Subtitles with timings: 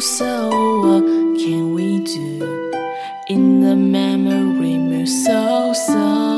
[0.00, 0.48] so
[0.80, 1.02] what
[1.38, 2.72] can we do
[3.28, 5.04] in the memory mirror?
[5.04, 6.29] So so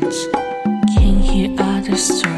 [0.00, 0.98] nothing changed.
[0.98, 2.35] Can hear other story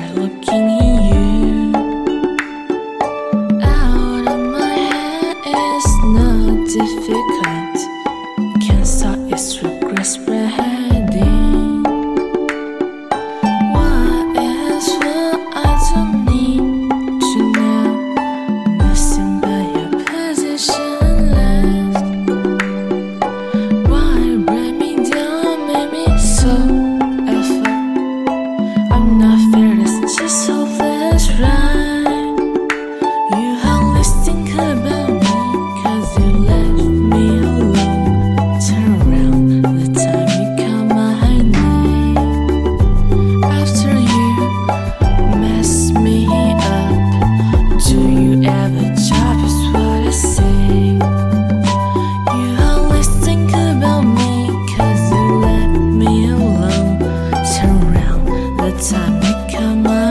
[59.48, 60.07] time you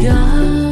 [0.00, 0.67] 让